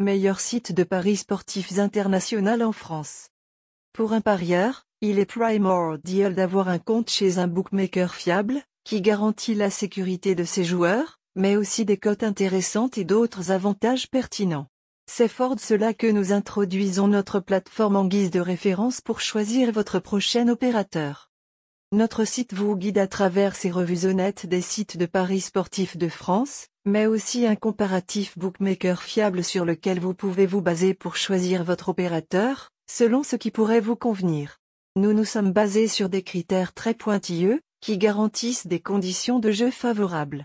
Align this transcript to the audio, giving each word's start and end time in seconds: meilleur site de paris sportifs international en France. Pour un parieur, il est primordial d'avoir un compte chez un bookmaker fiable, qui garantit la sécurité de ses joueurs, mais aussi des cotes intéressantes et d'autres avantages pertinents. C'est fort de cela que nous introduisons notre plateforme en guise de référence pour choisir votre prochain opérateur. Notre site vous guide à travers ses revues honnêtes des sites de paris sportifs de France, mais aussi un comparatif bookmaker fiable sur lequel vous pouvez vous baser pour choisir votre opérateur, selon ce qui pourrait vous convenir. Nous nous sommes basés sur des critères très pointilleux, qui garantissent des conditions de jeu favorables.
meilleur 0.00 0.40
site 0.40 0.72
de 0.72 0.82
paris 0.82 1.16
sportifs 1.16 1.78
international 1.78 2.64
en 2.64 2.72
France. 2.72 3.28
Pour 3.92 4.12
un 4.12 4.20
parieur, 4.20 4.86
il 5.00 5.20
est 5.20 5.24
primordial 5.24 6.34
d'avoir 6.34 6.68
un 6.68 6.80
compte 6.80 7.10
chez 7.10 7.38
un 7.38 7.46
bookmaker 7.46 8.12
fiable, 8.12 8.62
qui 8.82 9.00
garantit 9.00 9.54
la 9.54 9.70
sécurité 9.70 10.34
de 10.34 10.42
ses 10.42 10.64
joueurs, 10.64 11.20
mais 11.36 11.54
aussi 11.54 11.84
des 11.84 11.96
cotes 11.96 12.24
intéressantes 12.24 12.98
et 12.98 13.04
d'autres 13.04 13.52
avantages 13.52 14.10
pertinents. 14.10 14.66
C'est 15.06 15.28
fort 15.28 15.54
de 15.54 15.60
cela 15.60 15.94
que 15.94 16.08
nous 16.08 16.32
introduisons 16.32 17.06
notre 17.06 17.38
plateforme 17.38 17.94
en 17.94 18.06
guise 18.06 18.32
de 18.32 18.40
référence 18.40 19.00
pour 19.00 19.20
choisir 19.20 19.70
votre 19.70 20.00
prochain 20.00 20.48
opérateur. 20.48 21.30
Notre 21.94 22.24
site 22.24 22.54
vous 22.54 22.74
guide 22.74 22.98
à 22.98 23.06
travers 23.06 23.54
ses 23.54 23.70
revues 23.70 24.04
honnêtes 24.04 24.46
des 24.46 24.62
sites 24.62 24.96
de 24.96 25.06
paris 25.06 25.40
sportifs 25.40 25.96
de 25.96 26.08
France, 26.08 26.66
mais 26.84 27.06
aussi 27.06 27.46
un 27.46 27.54
comparatif 27.54 28.36
bookmaker 28.36 29.00
fiable 29.00 29.44
sur 29.44 29.64
lequel 29.64 30.00
vous 30.00 30.12
pouvez 30.12 30.44
vous 30.44 30.60
baser 30.60 30.92
pour 30.92 31.14
choisir 31.14 31.62
votre 31.62 31.90
opérateur, 31.90 32.72
selon 32.90 33.22
ce 33.22 33.36
qui 33.36 33.52
pourrait 33.52 33.78
vous 33.78 33.94
convenir. 33.94 34.56
Nous 34.96 35.12
nous 35.12 35.24
sommes 35.24 35.52
basés 35.52 35.86
sur 35.86 36.08
des 36.08 36.24
critères 36.24 36.72
très 36.72 36.94
pointilleux, 36.94 37.60
qui 37.80 37.96
garantissent 37.96 38.66
des 38.66 38.80
conditions 38.80 39.38
de 39.38 39.52
jeu 39.52 39.70
favorables. 39.70 40.42